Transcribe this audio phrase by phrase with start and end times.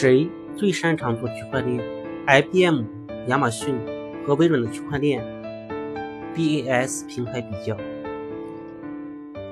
[0.00, 1.82] 谁最擅长做区块链
[2.24, 2.84] ？IBM、
[3.26, 3.74] 亚马逊
[4.24, 5.20] 和微软的区块链
[6.36, 7.76] BAS 平台比较。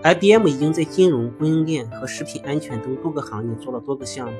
[0.05, 4.34] IBM 已经在金融、供应链和食品安全等多个行业做了多个项目，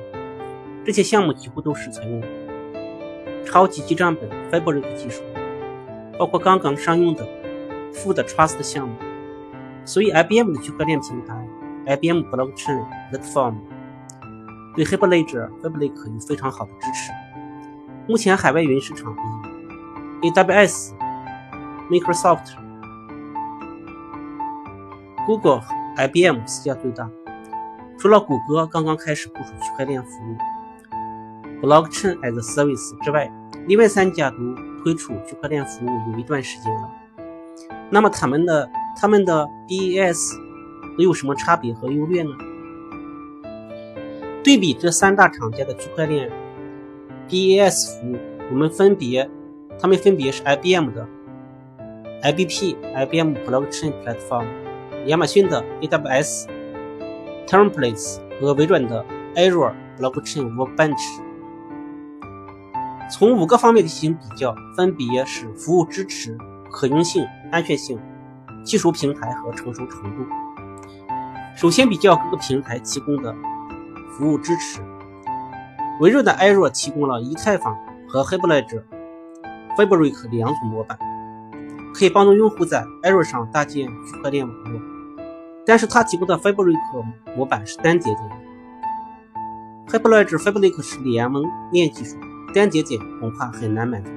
[0.85, 2.23] 这些项目几乎都是采用
[3.45, 5.23] 超级记账本 Fabric 技术，
[6.17, 7.27] 包括刚刚商用的
[7.91, 8.95] Food Trust 项目。
[9.83, 11.45] 所以，IBM 的区块链平台
[11.85, 13.55] IBM Blockchain Platform。
[14.77, 17.11] 对 Hibernate Fabric 有非常好的支持。
[18.07, 19.11] 目前海外云市场
[20.21, 20.93] 以 AWS、
[21.89, 22.53] Microsoft、
[25.25, 25.63] Google、
[25.97, 27.09] IBM 四家最大。
[27.97, 30.37] 除了谷歌刚刚开始部署区块链服务
[31.65, 33.31] Blockchain as a Service 之外，
[33.65, 34.37] 另外三家都
[34.83, 36.91] 推出区块链服务有一段时间了。
[37.89, 40.37] 那么他们的他们的 BES
[40.95, 42.29] 都有什么差别和优劣呢？
[44.47, 46.31] 对比这三大厂家的区块链
[47.27, 48.17] BAS 服务，
[48.49, 49.29] 我们分别，
[49.77, 51.05] 它们分别是 IBM 的
[52.23, 54.45] IBP IBM Blockchain Platform、
[55.07, 56.45] 亚马逊的 AWS
[57.45, 59.03] Templates 和微软的
[59.35, 61.19] Azure Blockchain Workbench。
[63.11, 66.37] 从五个方面进行比较，分别是服务支持、
[66.71, 67.99] 可用性、安全性、
[68.63, 70.25] 技术平台和成熟程度。
[71.53, 73.35] 首先比较各个平台提供的。
[74.17, 74.81] 服务支持，
[75.99, 78.81] 微软的 Azure 提供了以太坊和 Hibernate
[79.77, 80.97] Fabric 两种模板，
[81.93, 84.81] 可以帮助用户在 Azure 上搭建区块链网络。
[85.67, 86.75] 但是它提供的 Fabric
[87.35, 88.29] 模板是单节点
[89.87, 92.17] ，Hibernate Fabric 是联盟链技术，
[92.55, 94.09] 单节点恐怕很难满足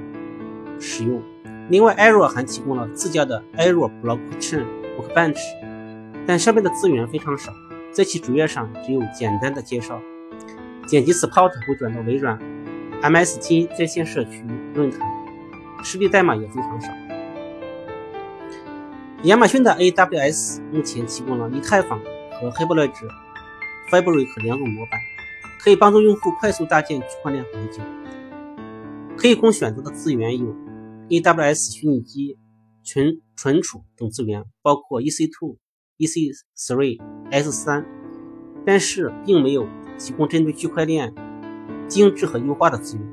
[0.79, 1.21] 使用。
[1.69, 4.65] 另外，Azure 还提供了自家的 Azure Blockchain
[4.99, 5.41] Workbench，
[6.27, 7.53] 但上面的资源非常少。
[7.93, 10.01] 在其主页上只有简单的介绍，
[10.89, 12.39] 点击 Support 会转到微软
[13.03, 15.01] MST 在线社区论坛，
[15.83, 16.93] 实例代码也非常少。
[19.25, 22.01] 亚马逊的 AWS 目前提供了以太坊
[22.41, 22.93] 和 Hibernate
[23.91, 25.01] Fabric 两种模板，
[25.59, 27.85] 可以帮助用户快速搭建区块链环境。
[29.17, 30.55] 可以供选择的资源有
[31.09, 32.39] AWS 虚拟机、
[32.85, 35.57] 存存储等资源，包括 EC2。
[36.01, 36.99] EC3、
[37.31, 37.85] S3，
[38.65, 39.69] 但是并没有
[39.99, 41.15] 提供针对区块链
[41.87, 43.07] 精致和优化的资源。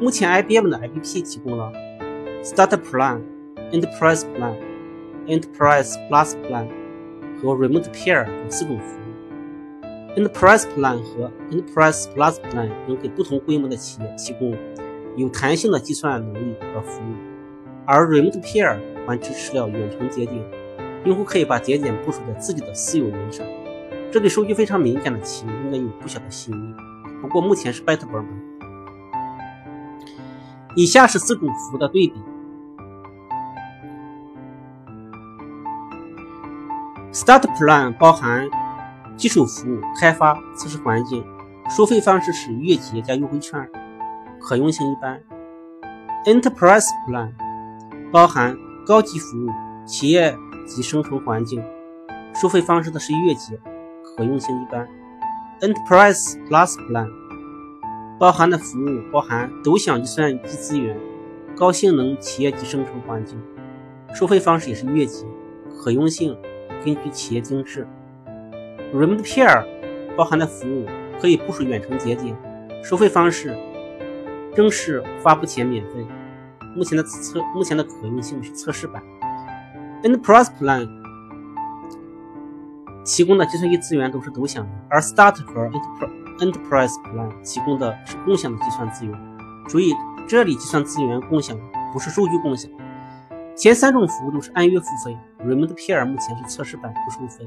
[0.00, 1.72] 目前，IBM 的 APP 提供了
[2.42, 3.20] Starter Plan、
[3.72, 4.54] Enterprise Plan、
[5.26, 6.68] Enterprise Plus Plan
[7.40, 9.04] 和 Remote Pair 等四种服务。
[10.16, 14.56] Enterprise Plan 和 Enterprise Plus Plan 能给不同规模的企业提供
[15.16, 17.14] 有弹性的计算能力和服务，
[17.86, 20.63] 而 Remote Pair 还支持了远程节点。
[21.04, 23.46] 用户可以把节点部署在自己的私有云上，
[24.10, 26.74] 这对数据非常敏感的企业应该有不小的吸引力。
[27.20, 28.54] 不过目前是 beta 版本。
[30.76, 32.14] 以下是四种服务的对比
[37.12, 38.48] ：Start Plan 包含
[39.16, 41.22] 基础服务、开发、测试环境，
[41.68, 43.68] 收费方式是月结加优惠券，
[44.40, 45.20] 可用性一般
[46.24, 47.30] ；Enterprise Plan
[48.10, 48.56] 包含
[48.86, 49.50] 高级服务、
[49.86, 50.34] 企业。
[50.66, 51.62] 及生成环境，
[52.34, 53.58] 收费方式的是月结，
[54.16, 54.88] 可用性一般。
[55.60, 57.08] Enterprise Plus Plan
[58.18, 60.98] 包含的服务包含独享计算机资源、
[61.56, 63.40] 高性能企业级生成环境，
[64.14, 65.24] 收费方式也是月结，
[65.78, 66.36] 可用性
[66.84, 67.86] 根据企业定制。
[68.92, 69.64] Remote Pair
[70.16, 70.86] 包含的服务
[71.20, 72.36] 可以部署远程节点，
[72.82, 73.56] 收费方式
[74.54, 76.06] 正式发布前免费，
[76.76, 79.02] 目前的测目前的可用性是测试版。
[80.04, 80.86] Enterprise Plan
[83.06, 85.66] 提供的计算机资源都是独享的，而 Start 和
[86.38, 89.18] Enterprise Plan 提供的是共享的计算资源。
[89.66, 89.94] 注意，
[90.28, 91.58] 这里计算资源共享
[91.90, 92.70] 不是数据共享。
[93.56, 97.46] 前三种服务都是按月付费，Remote Pair 目前是测试版不收费。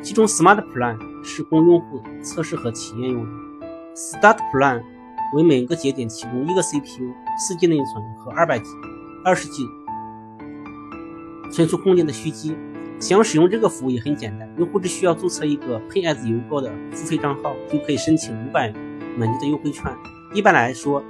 [0.00, 3.30] 其中 Smart Plan 是供用户测试和体验用的。
[3.94, 4.82] Start Plan
[5.34, 8.70] 为每个节点提供一个 CPU、四 G 内存和二百 G、
[9.22, 9.68] 二十 G。
[11.50, 12.56] 存储空间的虚机，
[13.00, 18.72] 想使用这个服务也很简单，用户只需要注册一个 Pay as you go 的付费账号，就可以申请五百
[19.16, 19.84] 美金的优惠券。
[20.32, 21.02] 一般来说，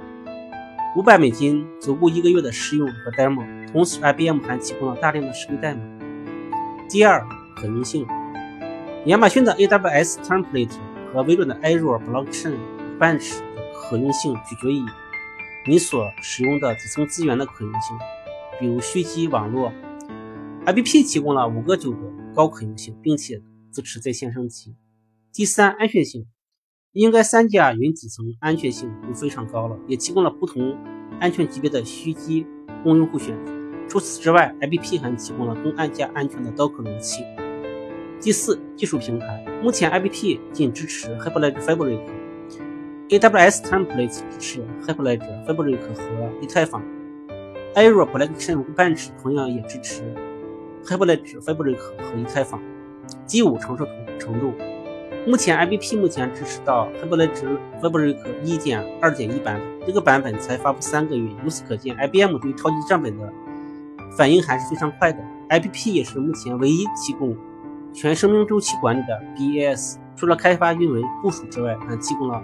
[0.95, 3.45] 五百美金足够一个月的试用和 demo。
[3.71, 5.81] 同时，IBM 还提供了大量的实例代码。
[6.89, 8.05] 第二，可用性，
[9.05, 10.73] 亚马逊的 AWS Template
[11.13, 12.57] 和微软的 Azure Blockchain
[12.99, 14.83] Bench 的可用性取决于
[15.67, 17.97] 你所使用的底层资源的可用性，
[18.59, 19.71] 比如虚机网络。
[20.63, 21.97] IBP 提供了五个九个
[22.35, 23.41] 高可用性，并且
[23.71, 24.75] 支持在线升级。
[25.33, 26.27] 第三，安全性。
[26.93, 30.77] 应该三家云底层安全性都非常高了，也提供了不同
[31.19, 32.45] 安全级别的虚机
[32.83, 33.51] 供用户选择。
[33.87, 37.23] 除此之外，IBP 还提供了更安加安全的 Docker 容器。
[38.19, 46.83] 第四，技术平台，目前 IBP 仅支持 Hyperledger Fabric，AWS Templates 支持 Hyperledger Fabric 和以太坊
[47.73, 50.03] ，Azure Blockchain Bench 同样也支持
[50.85, 52.61] Hyperledger Fabric 和以太坊。
[53.27, 53.85] 第五，成熟
[54.19, 54.53] 程度。
[55.27, 63.31] 目前 IBP 目前支持到 Hyperledger Fabric 1.2.1版本，这个版本才发布三个月，由此可见，IBM 对于超级账本的
[64.17, 65.19] 反应还是非常快的。
[65.49, 67.35] IBP 也是目前唯一提供
[67.93, 72.41] 全生命周期管理的 BAS，除了开发、运维、部署之外，还提供了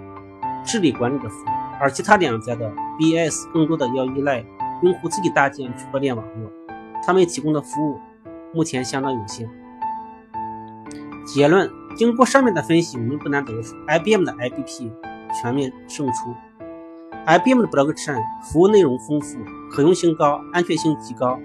[0.64, 1.48] 治理管理的服务。
[1.80, 4.44] 而其他两家的 BAS 更多的要依赖
[4.82, 6.50] 用户自己搭建区块链网络，
[7.04, 7.98] 他们提供的服务
[8.52, 9.48] 目前相当有限。
[11.26, 11.70] 结论。
[11.96, 14.92] 经过上面的分析，我们不难得出，IBM 的 IBP
[15.42, 16.32] 全面胜出。
[17.26, 19.36] IBM 的 Blockchain 服务内容丰富，
[19.68, 21.40] 可用性高，安全性极高。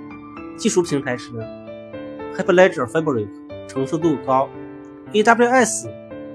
[0.56, 1.32] 技术平台是
[2.38, 3.28] Hyperledger Fabric，
[3.68, 4.48] 成熟度高。
[5.12, 5.88] AWS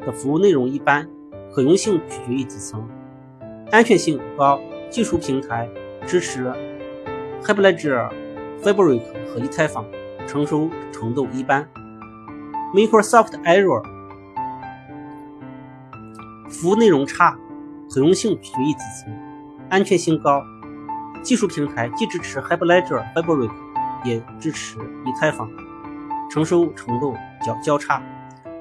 [0.05, 1.09] 的服务内容一般，
[1.55, 2.85] 可用性取决于底层，
[3.71, 4.61] 安全性高。
[4.91, 5.69] 技术平台
[6.09, 6.53] 支持
[7.45, 8.11] Hyperledger
[8.65, 9.85] Fabric 和以太坊，
[10.29, 11.67] 成熟程度一般。
[12.75, 13.83] Microsoft Azure。
[16.51, 17.37] 服务内容差，
[17.91, 19.13] 可用性取决于底层，
[19.71, 20.43] 安全性高。
[21.23, 23.51] 技术平台既支持 Hyperledger Fabric，
[24.05, 25.49] 也支持以太坊，
[26.31, 28.03] 成熟程度较较差。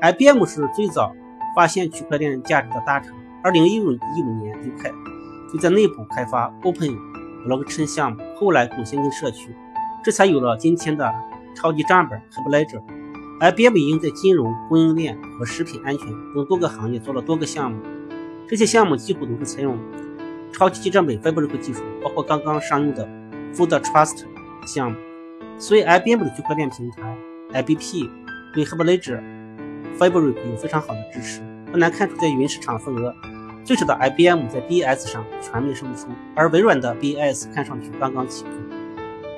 [0.02, 1.14] IBM 是最早
[1.56, 4.90] 发现区块链价值的大厂，二零一五一五年就开
[5.52, 6.98] 就在内部开发 Open
[7.46, 9.56] Blockchain 项目，后来贡献给社区，
[10.04, 11.14] 这才有了今天的
[11.58, 12.82] 超级账本 Hyperledger。
[13.40, 17.80] IBM 已经在金融、供应链和食品安全等多个行业做了多个项目，
[18.48, 19.78] 这些项目几乎都是采用
[20.52, 23.08] 超级记账本 Fabric 技术，包括刚刚商用的
[23.54, 24.24] Food Trust
[24.66, 24.98] 项目。
[25.60, 27.18] 所以，IBM 的区块链平台
[27.54, 28.10] IBP
[28.54, 29.22] 对 Hyperledger
[29.98, 31.42] Fabric 有非常好的支持。
[31.72, 33.14] 不难看出，在云市场份额
[33.64, 38.52] 最少的 IBM 在 B S 上全面胜出，而微软的 B S 看上去刚刚起步，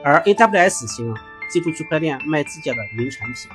[0.04, 1.14] 而 AWS 型
[1.50, 3.50] 借助区块链卖自家的云产品。